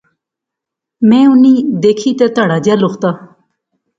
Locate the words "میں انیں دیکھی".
1.07-2.11